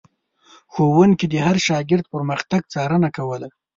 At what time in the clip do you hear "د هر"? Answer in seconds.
1.29-1.57